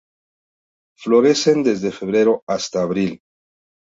Florecen 0.97 1.61
desde 1.61 1.91
febrero 1.91 2.43
hasta 2.47 2.81
abril. 2.81 3.19